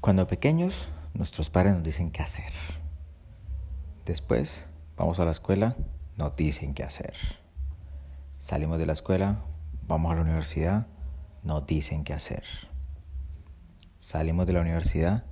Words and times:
Cuando 0.00 0.28
pequeños, 0.28 0.88
nuestros 1.12 1.50
padres 1.50 1.74
nos 1.74 1.82
dicen 1.82 2.12
qué 2.12 2.22
hacer. 2.22 2.52
Después, 4.06 4.64
vamos 4.96 5.18
a 5.18 5.24
la 5.24 5.32
escuela, 5.32 5.76
nos 6.16 6.36
dicen 6.36 6.72
qué 6.72 6.84
hacer. 6.84 7.14
Salimos 8.38 8.78
de 8.78 8.86
la 8.86 8.92
escuela, 8.92 9.42
vamos 9.88 10.12
a 10.12 10.14
la 10.14 10.20
universidad, 10.22 10.86
nos 11.42 11.66
dicen 11.66 12.04
qué 12.04 12.14
hacer. 12.14 12.44
Salimos 13.96 14.46
de 14.46 14.52
la 14.52 14.60
universidad, 14.60 15.24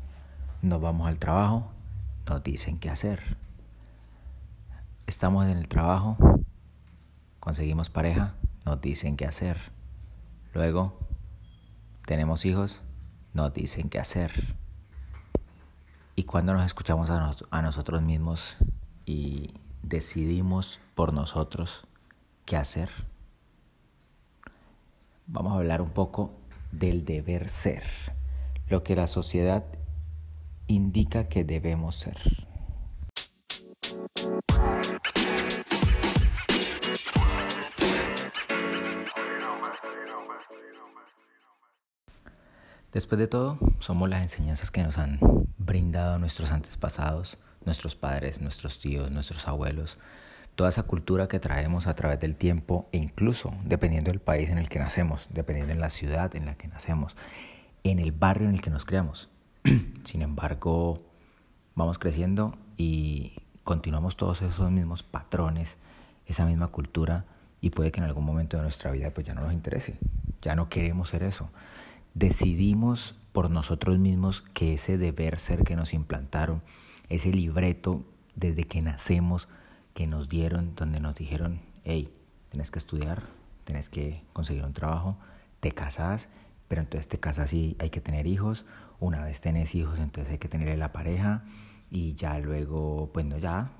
nos 0.62 0.80
vamos 0.80 1.06
al 1.06 1.20
trabajo, 1.20 1.70
nos 2.26 2.42
dicen 2.42 2.80
qué 2.80 2.90
hacer. 2.90 3.36
Estamos 5.06 5.46
en 5.46 5.58
el 5.58 5.68
trabajo, 5.68 6.16
conseguimos 7.38 7.88
pareja, 7.88 8.34
nos 8.64 8.80
dicen 8.80 9.16
qué 9.16 9.26
hacer. 9.26 9.58
Luego, 10.52 10.98
tenemos 12.04 12.44
hijos, 12.44 12.82
nos 13.36 13.52
dicen 13.52 13.88
qué 13.90 14.00
hacer. 14.00 14.56
Y 16.16 16.24
cuando 16.24 16.54
nos 16.54 16.64
escuchamos 16.64 17.10
a, 17.10 17.36
a 17.50 17.62
nosotros 17.62 18.02
mismos 18.02 18.56
y 19.04 19.54
decidimos 19.82 20.80
por 20.94 21.12
nosotros 21.12 21.86
qué 22.46 22.56
hacer, 22.56 22.88
vamos 25.26 25.52
a 25.52 25.56
hablar 25.56 25.82
un 25.82 25.90
poco 25.90 26.32
del 26.72 27.04
deber 27.04 27.50
ser, 27.50 27.84
lo 28.68 28.82
que 28.82 28.96
la 28.96 29.06
sociedad 29.06 29.64
indica 30.66 31.28
que 31.28 31.44
debemos 31.44 31.96
ser. 31.96 32.16
Después 42.96 43.18
de 43.18 43.26
todo, 43.26 43.58
somos 43.78 44.08
las 44.08 44.22
enseñanzas 44.22 44.70
que 44.70 44.82
nos 44.82 44.96
han 44.96 45.18
brindado 45.58 46.18
nuestros 46.18 46.50
antepasados, 46.50 47.36
nuestros 47.66 47.94
padres, 47.94 48.40
nuestros 48.40 48.78
tíos, 48.78 49.10
nuestros 49.10 49.46
abuelos, 49.46 49.98
toda 50.54 50.70
esa 50.70 50.84
cultura 50.84 51.28
que 51.28 51.38
traemos 51.38 51.86
a 51.86 51.94
través 51.94 52.18
del 52.20 52.36
tiempo 52.36 52.88
e 52.92 52.96
incluso 52.96 53.52
dependiendo 53.64 54.10
del 54.10 54.20
país 54.20 54.48
en 54.48 54.56
el 54.56 54.70
que 54.70 54.78
nacemos, 54.78 55.28
dependiendo 55.30 55.74
de 55.74 55.78
la 55.78 55.90
ciudad 55.90 56.34
en 56.36 56.46
la 56.46 56.54
que 56.54 56.68
nacemos, 56.68 57.16
en 57.84 57.98
el 57.98 58.12
barrio 58.12 58.48
en 58.48 58.54
el 58.54 58.62
que 58.62 58.70
nos 58.70 58.86
creamos. 58.86 59.28
Sin 60.04 60.22
embargo, 60.22 61.02
vamos 61.74 61.98
creciendo 61.98 62.56
y 62.78 63.34
continuamos 63.62 64.16
todos 64.16 64.40
esos 64.40 64.70
mismos 64.70 65.02
patrones, 65.02 65.76
esa 66.24 66.46
misma 66.46 66.68
cultura 66.68 67.26
y 67.60 67.68
puede 67.68 67.92
que 67.92 68.00
en 68.00 68.06
algún 68.06 68.24
momento 68.24 68.56
de 68.56 68.62
nuestra 68.62 68.90
vida 68.90 69.10
pues 69.10 69.26
ya 69.26 69.34
no 69.34 69.42
nos 69.42 69.52
interese, 69.52 69.98
ya 70.40 70.56
no 70.56 70.70
queremos 70.70 71.10
ser 71.10 71.24
eso 71.24 71.50
decidimos 72.16 73.14
por 73.32 73.50
nosotros 73.50 73.98
mismos 73.98 74.40
que 74.54 74.72
ese 74.72 74.96
deber 74.96 75.38
ser 75.38 75.64
que 75.64 75.76
nos 75.76 75.92
implantaron, 75.92 76.62
ese 77.10 77.30
libreto 77.30 78.04
desde 78.34 78.64
que 78.64 78.80
nacemos 78.80 79.48
que 79.92 80.06
nos 80.06 80.30
dieron, 80.30 80.74
donde 80.74 80.98
nos 80.98 81.14
dijeron, 81.14 81.60
hey, 81.84 82.10
tienes 82.48 82.70
que 82.70 82.78
estudiar, 82.78 83.22
tienes 83.64 83.90
que 83.90 84.24
conseguir 84.32 84.64
un 84.64 84.72
trabajo, 84.72 85.18
te 85.60 85.72
casas, 85.72 86.28
pero 86.68 86.80
entonces 86.80 87.06
te 87.06 87.20
casas 87.20 87.52
y 87.52 87.76
hay 87.80 87.90
que 87.90 88.00
tener 88.00 88.26
hijos, 88.26 88.64
una 88.98 89.22
vez 89.22 89.42
tenés 89.42 89.74
hijos, 89.74 89.98
entonces 89.98 90.32
hay 90.32 90.38
que 90.38 90.48
tener 90.48 90.78
la 90.78 90.92
pareja 90.92 91.44
y 91.90 92.14
ya 92.14 92.38
luego, 92.38 93.10
pues 93.12 93.26
no, 93.26 93.36
ya, 93.36 93.72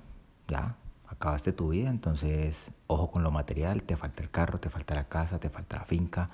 ya, 0.47 0.77
acabaste 1.09 1.55
tu 1.55 1.71
vida, 1.71 1.89
entonces 1.89 2.71
ojo 2.87 3.11
con 3.11 3.23
lo 3.23 3.31
material, 3.31 3.83
te 3.83 3.97
falta 3.97 4.23
el 4.23 4.31
carro, 4.31 4.61
te 4.61 4.69
falta 4.69 4.95
la 4.95 5.09
casa, 5.09 5.41
te 5.41 5.49
falta 5.49 5.79
la 5.79 5.85
finca, 5.87 6.29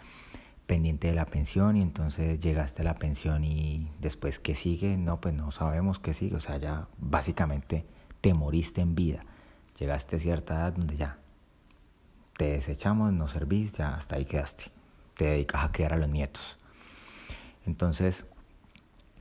pendiente 0.72 1.08
de 1.08 1.14
la 1.14 1.26
pensión 1.26 1.76
y 1.76 1.82
entonces 1.82 2.40
llegaste 2.40 2.80
a 2.80 2.86
la 2.86 2.94
pensión 2.94 3.44
y 3.44 3.90
después 4.00 4.38
qué 4.38 4.54
sigue, 4.54 4.96
no, 4.96 5.20
pues 5.20 5.34
no 5.34 5.50
sabemos 5.50 5.98
qué 5.98 6.14
sigue, 6.14 6.36
o 6.36 6.40
sea, 6.40 6.56
ya 6.56 6.88
básicamente 6.96 7.84
te 8.22 8.32
moriste 8.32 8.80
en 8.80 8.94
vida, 8.94 9.22
llegaste 9.78 10.16
a 10.16 10.18
cierta 10.18 10.54
edad 10.54 10.72
donde 10.72 10.96
ya 10.96 11.18
te 12.38 12.52
desechamos, 12.52 13.12
no 13.12 13.28
servís, 13.28 13.74
ya 13.74 13.94
hasta 13.94 14.16
ahí 14.16 14.24
quedaste, 14.24 14.72
te 15.14 15.26
dedicas 15.26 15.62
a 15.62 15.72
criar 15.72 15.92
a 15.92 15.98
los 15.98 16.08
nietos. 16.08 16.56
Entonces, 17.66 18.24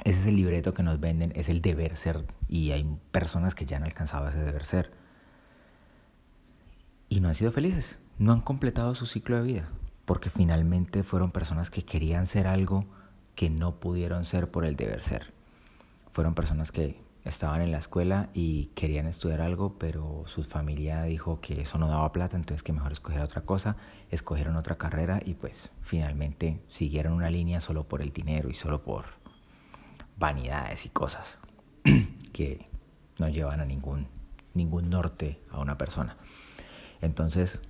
ese 0.05 0.19
es 0.21 0.25
el 0.27 0.37
libreto 0.37 0.73
que 0.73 0.83
nos 0.83 1.01
venden, 1.01 1.33
es 1.35 1.49
el 1.49 1.61
deber 1.61 1.97
ser 1.97 2.23
y 2.47 2.71
hay 2.71 2.97
personas 3.11 3.55
que 3.55 3.65
ya 3.65 3.75
han 3.75 3.83
alcanzado 3.83 4.29
ese 4.29 4.39
deber 4.39 4.63
ser. 4.63 4.93
Y 7.09 7.19
no 7.19 7.27
han 7.27 7.35
sido 7.35 7.51
felices, 7.51 7.99
no 8.19 8.31
han 8.31 8.39
completado 8.39 8.95
su 8.95 9.05
ciclo 9.05 9.35
de 9.35 9.43
vida 9.43 9.69
porque 10.11 10.29
finalmente 10.29 11.03
fueron 11.03 11.31
personas 11.31 11.69
que 11.71 11.83
querían 11.83 12.27
ser 12.27 12.45
algo 12.45 12.83
que 13.33 13.49
no 13.49 13.75
pudieron 13.75 14.25
ser 14.25 14.51
por 14.51 14.65
el 14.65 14.75
deber 14.75 15.03
ser. 15.03 15.31
Fueron 16.11 16.35
personas 16.35 16.73
que 16.73 16.99
estaban 17.23 17.61
en 17.61 17.71
la 17.71 17.77
escuela 17.77 18.27
y 18.33 18.65
querían 18.75 19.07
estudiar 19.07 19.39
algo, 19.39 19.77
pero 19.79 20.23
su 20.27 20.43
familia 20.43 21.03
dijo 21.03 21.39
que 21.39 21.61
eso 21.61 21.77
no 21.77 21.87
daba 21.87 22.11
plata, 22.11 22.35
entonces 22.35 22.61
que 22.61 22.73
mejor 22.73 22.91
escogiera 22.91 23.23
otra 23.23 23.43
cosa, 23.43 23.77
escogieron 24.09 24.57
otra 24.57 24.77
carrera 24.77 25.21
y 25.23 25.35
pues 25.35 25.71
finalmente 25.79 26.59
siguieron 26.67 27.13
una 27.13 27.29
línea 27.29 27.61
solo 27.61 27.85
por 27.85 28.01
el 28.01 28.11
dinero 28.11 28.49
y 28.49 28.53
solo 28.53 28.83
por 28.83 29.05
vanidades 30.17 30.85
y 30.85 30.89
cosas 30.89 31.39
que 32.33 32.67
no 33.17 33.29
llevan 33.29 33.61
a 33.61 33.65
ningún, 33.65 34.07
ningún 34.55 34.89
norte 34.89 35.39
a 35.49 35.61
una 35.61 35.77
persona. 35.77 36.17
Entonces, 36.99 37.61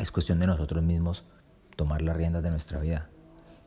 es 0.00 0.10
cuestión 0.10 0.38
de 0.38 0.46
nosotros 0.46 0.82
mismos 0.82 1.24
tomar 1.76 2.02
las 2.02 2.16
riendas 2.16 2.42
de 2.42 2.50
nuestra 2.50 2.80
vida 2.80 3.08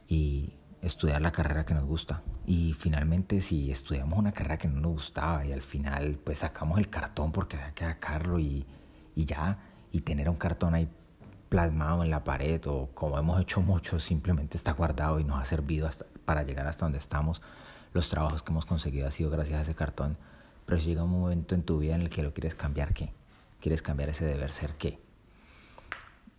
y 0.08 0.54
estudiar 0.82 1.22
la 1.22 1.32
carrera 1.32 1.66
que 1.66 1.74
nos 1.74 1.86
gusta. 1.86 2.22
Y 2.46 2.74
finalmente 2.74 3.40
si 3.42 3.72
estudiamos 3.72 4.18
una 4.18 4.32
carrera 4.32 4.58
que 4.58 4.68
no 4.68 4.82
nos 4.82 4.94
gustaba 4.94 5.46
y 5.46 5.54
al 5.54 5.62
final 5.62 6.20
pues 6.24 6.40
sacamos 6.40 6.80
el 6.80 6.90
cartón 6.90 7.32
porque 7.32 7.58
había 7.58 7.74
que 7.74 7.86
sacarlo 7.86 8.40
y, 8.40 8.66
y 9.16 9.26
ya, 9.26 9.60
y 9.92 10.02
tener 10.02 10.30
un 10.30 10.36
cartón 10.36 10.74
ahí 10.74 10.90
plasmado 11.50 12.04
en 12.04 12.10
la 12.10 12.24
pared 12.24 12.60
o 12.66 12.90
como 12.96 13.20
hemos 13.20 13.40
hecho 13.40 13.62
muchos, 13.62 14.04
simplemente 14.04 14.58
está 14.58 14.74
guardado 14.74 15.20
y 15.20 15.24
nos 15.24 15.40
ha 15.40 15.46
servido 15.46 15.88
hasta, 15.88 16.06
para 16.26 16.44
llegar 16.44 16.66
hasta 16.68 16.86
donde 16.86 16.98
estamos. 16.98 17.42
Los 17.94 18.10
trabajos 18.10 18.42
que 18.42 18.52
hemos 18.52 18.66
conseguido 18.66 19.08
ha 19.08 19.12
sido 19.12 19.30
gracias 19.30 19.60
a 19.60 19.62
ese 19.62 19.76
cartón. 19.76 20.18
Pero 20.66 20.80
si 20.80 20.88
llega 20.88 21.04
un 21.04 21.12
momento 21.12 21.54
en 21.54 21.62
tu 21.62 21.78
vida 21.78 21.94
en 21.94 22.02
el 22.02 22.10
que 22.10 22.24
lo 22.24 22.34
quieres 22.34 22.56
cambiar, 22.56 22.94
¿qué? 22.94 23.14
¿Quieres 23.60 23.84
cambiar 23.84 24.10
ese 24.10 24.26
deber 24.26 24.52
ser 24.52 24.76
qué? 24.78 25.00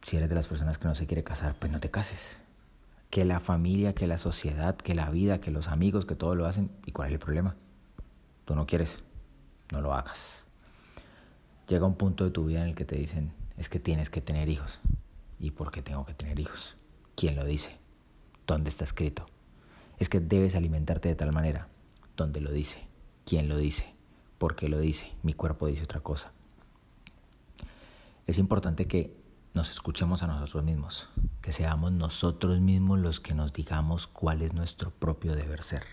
Si 0.05 0.19
eres 0.19 0.29
de 0.29 0.35
las 0.35 0.47
personas 0.47 0.79
que 0.79 0.87
no 0.87 0.95
se 0.95 1.07
quiere 1.07 1.25
casar, 1.25 1.57
pues 1.59 1.73
no 1.73 1.81
te 1.81 1.91
cases. 1.91 2.39
Que 3.09 3.25
la 3.25 3.41
familia, 3.41 3.95
que 3.95 4.07
la 4.07 4.19
sociedad, 4.19 4.77
que 4.77 4.95
la 4.95 5.09
vida, 5.09 5.41
que 5.41 5.51
los 5.51 5.69
amigos, 5.69 6.05
que 6.05 6.15
todo 6.15 6.35
lo 6.35 6.47
hacen. 6.47 6.71
¿Y 6.85 6.93
cuál 6.93 7.09
es 7.09 7.15
el 7.15 7.19
problema? 7.19 7.57
Tú 8.45 8.55
no 8.55 8.67
quieres, 8.67 9.03
no 9.73 9.81
lo 9.81 9.95
hagas. 9.95 10.45
Llega 11.69 11.87
un 11.87 11.95
punto 11.95 12.25
de 12.25 12.31
tu 12.31 12.45
vida 12.45 12.61
en 12.63 12.69
el 12.69 12.75
que 12.75 12.85
te 12.85 12.97
dicen, 12.97 13.33
es 13.57 13.71
que 13.71 13.81
tienes 13.81 14.11
que 14.11 14.21
tener 14.21 14.51
hijos. 14.51 14.79
¿Y 15.41 15.53
por 15.53 15.71
qué 15.71 15.81
tengo 15.81 16.05
que 16.05 16.13
tener 16.13 16.39
hijos? 16.39 16.77
¿Quién 17.17 17.37
lo 17.37 17.47
dice? 17.47 17.79
¿Dónde 18.47 18.69
está 18.69 18.85
escrito? 18.85 19.25
Es 19.99 20.11
que 20.11 20.21
debes 20.21 20.55
alimentarte 20.55 21.09
de 21.09 21.15
tal 21.15 21.33
manera. 21.33 21.69
¿Dónde 22.15 22.43
lo 22.43 22.53
dice? 22.53 22.79
¿Quién 23.25 23.49
lo 23.49 23.57
dice? 23.57 23.95
¿Por 24.37 24.55
qué 24.55 24.69
lo 24.69 24.79
dice? 24.79 25.11
Mi 25.23 25.33
cuerpo 25.33 25.67
dice 25.67 25.85
otra 25.85 26.01
cosa. 26.01 26.33
Es 28.27 28.37
importante 28.39 28.87
que 28.87 29.24
nos 29.55 29.71
escuchemos 29.71 30.25
a 30.25 30.27
nosotros 30.27 30.65
mismos, 30.65 31.09
que 31.41 31.53
seamos 31.53 31.93
nosotros 31.93 32.61
mismos 32.61 32.99
los 32.99 33.21
que 33.21 33.35
nos 33.35 33.53
digamos 33.53 34.09
cuál 34.09 34.43
es 34.43 34.53
nuestro 34.53 34.91
propio 34.91 35.37
deber 35.37 35.63
ser. 35.63 35.85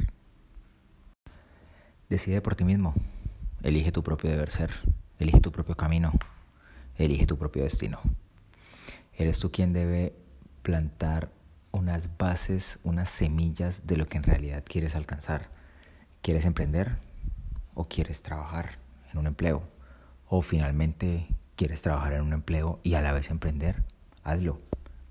Decide 2.09 2.41
por 2.41 2.55
ti 2.55 2.63
mismo, 2.63 2.95
elige 3.61 3.91
tu 3.91 4.01
propio 4.03 4.31
deber 4.31 4.49
ser, 4.49 4.71
elige 5.19 5.39
tu 5.41 5.51
propio 5.51 5.77
camino, 5.77 6.11
elige 6.95 7.27
tu 7.27 7.37
propio 7.37 7.63
destino. 7.63 7.99
Eres 9.13 9.37
tú 9.37 9.51
quien 9.51 9.73
debe 9.73 10.15
plantar 10.63 11.29
unas 11.71 12.17
bases, 12.17 12.79
unas 12.83 13.09
semillas 13.09 13.85
de 13.85 13.95
lo 13.95 14.07
que 14.07 14.17
en 14.17 14.23
realidad 14.23 14.63
quieres 14.67 14.95
alcanzar. 14.95 15.49
¿Quieres 16.23 16.45
emprender 16.45 16.97
o 17.75 17.85
quieres 17.85 18.23
trabajar 18.23 18.79
en 19.11 19.19
un 19.19 19.27
empleo? 19.27 19.61
O 20.27 20.41
finalmente 20.41 21.27
¿Quieres 21.61 21.83
trabajar 21.83 22.13
en 22.13 22.23
un 22.23 22.33
empleo 22.33 22.79
y 22.81 22.95
a 22.95 23.01
la 23.01 23.13
vez 23.13 23.29
emprender? 23.29 23.83
Hazlo. 24.23 24.59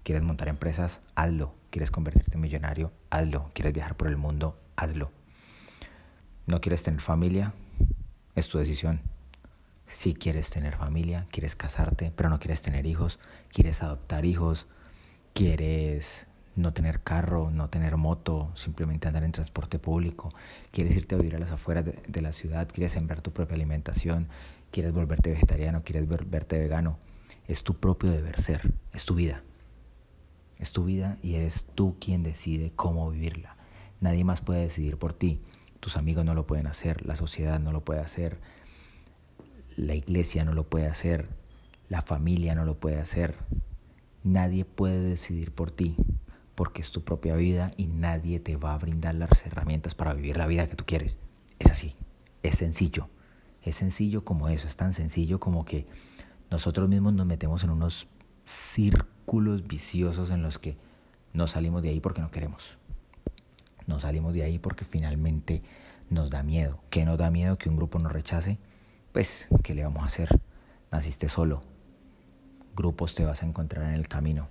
¿Quieres 0.03 0.25
montar 0.25 0.49
empresas? 0.49 0.99
Hazlo. 1.15 1.55
¿Quieres 1.71 1.93
convertirte 1.93 2.35
en 2.35 2.41
millonario? 2.41 2.91
Hazlo. 3.09 3.53
¿Quieres 3.55 3.73
viajar 3.73 3.97
por 3.97 4.09
el 4.09 4.17
mundo? 4.17 4.59
Hazlo. 4.75 5.13
¿No 6.49 6.61
quieres 6.61 6.83
tener 6.83 7.03
familia? 7.03 7.55
Es 8.35 8.49
tu 8.49 8.59
decisión. 8.59 9.01
Si 9.87 10.13
quieres 10.13 10.51
tener 10.51 10.75
familia, 10.75 11.29
quieres 11.31 11.55
casarte, 11.55 12.11
pero 12.17 12.31
no 12.31 12.41
quieres 12.41 12.63
tener 12.63 12.85
hijos, 12.85 13.21
quieres 13.53 13.85
adoptar 13.85 14.25
hijos, 14.25 14.67
quieres 15.35 16.27
no 16.57 16.73
tener 16.73 17.01
carro, 17.01 17.53
no 17.53 17.71
tener 17.71 17.97
moto, 17.97 18.51
simplemente 18.57 19.07
andar 19.07 19.23
en 19.23 19.31
transporte 19.31 19.79
público, 19.79 20.35
quieres 20.73 20.97
irte 20.97 21.15
a 21.15 21.19
vivir 21.19 21.37
a 21.37 21.39
las 21.39 21.53
afueras 21.53 21.85
de, 21.85 22.03
de 22.09 22.23
la 22.23 22.33
ciudad, 22.33 22.69
quieres 22.69 22.91
sembrar 22.91 23.21
tu 23.23 23.31
propia 23.33 23.55
alimentación, 23.55 24.27
quieres 24.71 24.93
volverte 24.93 25.31
vegetariano, 25.31 25.83
quieres 25.83 26.09
verte 26.09 26.59
vegano, 26.59 26.99
es 27.47 27.65
tu 27.65 27.75
propio 27.75 28.11
deber 28.11 28.41
ser, 28.41 28.73
es 28.93 29.05
tu 29.05 29.15
vida. 29.15 29.43
Es 30.59 30.73
tu 30.73 30.85
vida 30.85 31.19
y 31.23 31.37
eres 31.37 31.65
tú 31.75 31.97
quien 31.99 32.23
decide 32.23 32.73
cómo 32.77 33.11
vivirla. 33.11 33.57
Nadie 34.01 34.25
más 34.25 34.43
puede 34.43 34.61
decidir 34.61 34.99
por 34.99 35.15
ti. 35.15 35.41
Tus 35.81 35.97
amigos 35.97 36.25
no 36.25 36.35
lo 36.35 36.47
pueden 36.47 36.67
hacer, 36.67 37.07
la 37.07 37.17
sociedad 37.17 37.59
no 37.59 37.73
lo 37.73 37.83
puede 37.83 38.01
hacer, 38.01 38.39
la 39.77 39.95
iglesia 39.95 40.45
no 40.45 40.53
lo 40.53 40.69
puede 40.69 40.87
hacer, 40.87 41.29
la 41.89 42.03
familia 42.03 42.55
no 42.55 42.65
lo 42.67 42.79
puede 42.79 43.01
hacer. 43.01 43.37
Nadie 44.23 44.67
puede 44.67 45.01
decidir 45.01 45.53
por 45.53 45.71
ti 45.71 45.97
porque 46.55 46.83
es 46.83 46.91
tu 46.91 47.03
propia 47.03 47.37
vida 47.37 47.73
y 47.79 47.87
nadie 47.87 48.39
te 48.39 48.57
va 48.57 48.75
a 48.75 48.79
brindar 48.79 49.15
las 49.15 49.47
herramientas 49.47 49.95
para 49.95 50.13
vivir 50.13 50.37
la 50.37 50.47
vida 50.47 50.69
que 50.69 50.77
tú 50.77 50.85
quieres. 50.85 51.19
Es 51.59 51.71
así, 51.71 51.97
es 52.43 52.59
sencillo. 52.59 53.09
Es 53.63 53.77
sencillo 53.77 54.25
como 54.25 54.49
eso, 54.49 54.67
es 54.67 54.77
tan 54.77 54.93
sencillo 54.93 55.39
como 55.41 55.65
que 55.65 55.87
nosotros 56.51 56.89
mismos 56.89 57.13
nos 57.13 57.27
metemos 57.27 57.63
en 57.65 57.71
unos 57.71 58.09
círculos 58.45 59.67
viciosos 59.67 60.31
en 60.31 60.43
los 60.43 60.59
que 60.59 60.77
no 61.33 61.47
salimos 61.47 61.83
de 61.83 61.91
ahí 61.91 62.01
porque 62.01 62.21
no 62.21 62.31
queremos. 62.31 62.77
No 63.87 64.01
salimos 64.01 64.35
de 64.35 64.43
ahí 64.43 64.59
porque 64.59 64.85
finalmente 64.85 65.63
nos 66.09 66.31
da 66.31 66.43
miedo. 66.43 66.81
¿Qué 66.91 67.05
nos 67.05 67.19
da 67.19 67.31
miedo 67.31 67.59
que 67.59 67.69
un 67.69 67.77
grupo 67.77 67.99
nos 67.99 68.13
rechace? 68.13 68.59
Pues, 69.13 69.49
¿qué 69.63 69.75
le 69.75 69.85
vamos 69.85 70.03
a 70.03 70.07
hacer? 70.07 70.41
Naciste 70.91 71.29
solo. 71.29 71.63
Grupos 72.77 73.15
te 73.15 73.25
vas 73.25 73.43
a 73.43 73.47
encontrar 73.47 73.87
en 73.87 73.95
el 73.95 74.09
camino. 74.09 74.49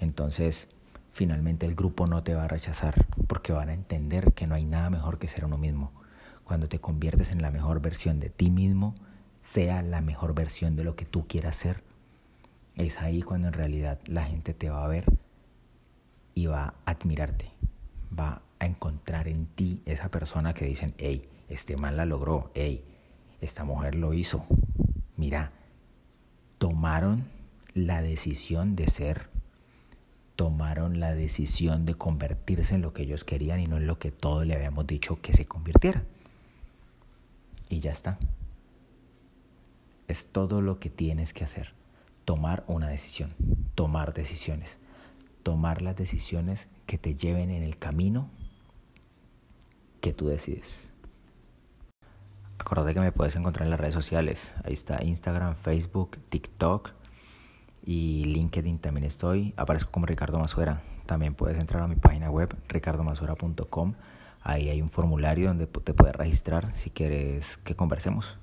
Entonces, 0.00 0.68
finalmente 1.12 1.66
el 1.66 1.74
grupo 1.74 2.06
no 2.06 2.22
te 2.22 2.34
va 2.34 2.44
a 2.44 2.48
rechazar 2.48 3.06
porque 3.26 3.52
van 3.52 3.70
a 3.70 3.74
entender 3.74 4.32
que 4.34 4.46
no 4.46 4.54
hay 4.54 4.64
nada 4.64 4.90
mejor 4.90 5.18
que 5.18 5.28
ser 5.28 5.44
uno 5.44 5.58
mismo. 5.58 5.92
Cuando 6.48 6.66
te 6.66 6.78
conviertes 6.78 7.30
en 7.30 7.42
la 7.42 7.50
mejor 7.50 7.82
versión 7.82 8.20
de 8.20 8.30
ti 8.30 8.50
mismo, 8.50 8.94
sea 9.44 9.82
la 9.82 10.00
mejor 10.00 10.34
versión 10.34 10.76
de 10.76 10.82
lo 10.82 10.96
que 10.96 11.04
tú 11.04 11.26
quieras 11.28 11.56
ser, 11.56 11.82
es 12.74 13.02
ahí 13.02 13.20
cuando 13.20 13.48
en 13.48 13.52
realidad 13.52 13.98
la 14.06 14.24
gente 14.24 14.54
te 14.54 14.70
va 14.70 14.82
a 14.82 14.88
ver 14.88 15.04
y 16.34 16.46
va 16.46 16.72
a 16.86 16.92
admirarte, 16.92 17.50
va 18.18 18.40
a 18.60 18.64
encontrar 18.64 19.28
en 19.28 19.44
ti 19.44 19.82
esa 19.84 20.08
persona 20.08 20.54
que 20.54 20.64
dicen, 20.64 20.94
hey, 20.96 21.28
este 21.50 21.76
man 21.76 21.98
la 21.98 22.06
logró, 22.06 22.50
hey, 22.54 22.82
esta 23.42 23.64
mujer 23.64 23.94
lo 23.94 24.14
hizo. 24.14 24.42
Mira, 25.18 25.52
tomaron 26.56 27.26
la 27.74 28.00
decisión 28.00 28.74
de 28.74 28.88
ser, 28.88 29.28
tomaron 30.34 30.98
la 30.98 31.14
decisión 31.14 31.84
de 31.84 31.94
convertirse 31.94 32.74
en 32.74 32.80
lo 32.80 32.94
que 32.94 33.02
ellos 33.02 33.24
querían 33.24 33.60
y 33.60 33.66
no 33.66 33.76
en 33.76 33.86
lo 33.86 33.98
que 33.98 34.12
todos 34.12 34.46
le 34.46 34.54
habíamos 34.54 34.86
dicho 34.86 35.20
que 35.20 35.34
se 35.34 35.44
convirtiera. 35.44 36.04
Y 37.68 37.80
ya 37.80 37.92
está. 37.92 38.18
Es 40.06 40.26
todo 40.26 40.60
lo 40.60 40.78
que 40.78 40.90
tienes 40.90 41.32
que 41.32 41.44
hacer. 41.44 41.74
Tomar 42.24 42.64
una 42.66 42.88
decisión, 42.88 43.34
tomar 43.74 44.14
decisiones, 44.14 44.78
tomar 45.42 45.82
las 45.82 45.96
decisiones 45.96 46.68
que 46.86 46.98
te 46.98 47.14
lleven 47.14 47.50
en 47.50 47.62
el 47.62 47.78
camino 47.78 48.30
que 50.00 50.12
tú 50.12 50.28
decides. 50.28 50.92
Acordate 52.58 52.94
que 52.94 53.00
me 53.00 53.12
puedes 53.12 53.36
encontrar 53.36 53.66
en 53.66 53.70
las 53.70 53.80
redes 53.80 53.94
sociales. 53.94 54.54
Ahí 54.64 54.72
está 54.72 55.02
Instagram, 55.02 55.54
Facebook, 55.56 56.18
TikTok 56.28 56.90
y 57.84 58.24
LinkedIn 58.24 58.78
también 58.78 59.04
estoy. 59.04 59.54
Aparezco 59.56 59.90
como 59.90 60.06
Ricardo 60.06 60.38
Masuera. 60.38 60.82
También 61.06 61.34
puedes 61.34 61.58
entrar 61.58 61.82
a 61.82 61.86
mi 61.86 61.96
página 61.96 62.30
web 62.30 62.54
ricardomasuera.com. 62.68 63.94
Ahí 64.42 64.68
hay 64.68 64.80
un 64.80 64.88
formulario 64.88 65.48
donde 65.48 65.66
te 65.66 65.94
puedes 65.94 66.14
registrar 66.14 66.72
si 66.74 66.90
quieres 66.90 67.58
que 67.58 67.74
conversemos, 67.74 68.38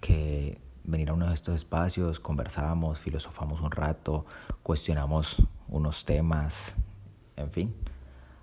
que 0.00 0.60
venir 0.84 1.10
a 1.10 1.14
uno 1.14 1.28
de 1.28 1.34
estos 1.34 1.54
espacios, 1.56 2.20
conversamos, 2.20 2.98
filosofamos 3.00 3.60
un 3.60 3.70
rato, 3.70 4.24
cuestionamos 4.62 5.42
unos 5.68 6.04
temas, 6.04 6.76
en 7.36 7.50
fin. 7.50 7.74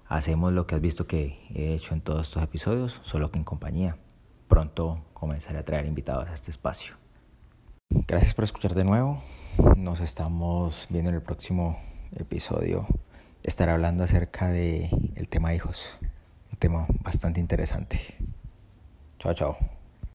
Hacemos 0.08 0.54
lo 0.54 0.68
que 0.68 0.76
has 0.76 0.82
visto 0.82 1.08
que 1.08 1.40
he 1.54 1.74
hecho 1.74 1.94
en 1.94 2.02
todos 2.02 2.28
estos 2.28 2.44
episodios, 2.44 3.00
solo 3.04 3.32
que 3.32 3.40
en 3.40 3.46
compañía. 3.46 3.98
Pronto 4.48 5.06
comenzaré 5.14 5.58
a 5.58 5.66
traer 5.66 5.86
invitados 5.86 6.28
a 6.28 6.34
este 6.34 6.52
espacio. 6.52 6.96
Gracias 7.90 8.34
por 8.34 8.44
escuchar 8.44 8.76
de 8.76 8.84
nuevo. 8.84 9.24
Nos 9.78 10.02
estamos 10.02 10.88
viendo 10.90 11.10
en 11.10 11.16
el 11.16 11.22
próximo 11.22 11.80
episodio. 12.16 12.86
Estaré 13.42 13.72
hablando 13.72 14.04
acerca 14.04 14.50
del 14.50 14.90
el 15.16 15.28
tema 15.30 15.54
hijos. 15.54 16.00
Tema 16.60 16.86
bastante 17.02 17.40
interesante. 17.40 17.98
Chao, 19.18 19.34
chao. 19.34 19.73